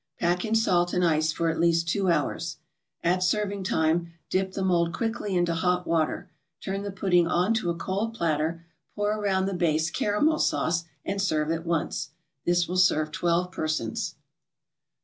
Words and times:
Pack 0.19 0.43
in 0.43 0.55
salt 0.55 0.93
and 0.93 1.05
ice 1.05 1.31
for 1.31 1.47
at 1.51 1.59
least 1.59 1.87
two 1.87 2.09
hours. 2.09 2.57
At 3.03 3.21
serving 3.21 3.65
time, 3.65 4.11
dip 4.31 4.53
the 4.53 4.63
mold 4.65 4.93
quickly 4.93 5.35
into 5.35 5.53
hot 5.53 5.85
water, 5.85 6.31
turn 6.59 6.81
the 6.81 6.89
pudding 6.89 7.27
on 7.27 7.53
to 7.53 7.69
a 7.69 7.75
cold 7.75 8.15
platter, 8.15 8.65
pour 8.95 9.11
around 9.15 9.45
the 9.45 9.53
base 9.53 9.91
caramel 9.91 10.39
sauce, 10.39 10.85
and 11.05 11.21
serve 11.21 11.51
at 11.51 11.67
once. 11.67 12.09
This 12.45 12.67
will 12.67 12.77
serve 12.77 13.11
twelve 13.11 13.51
persons. 13.51 14.15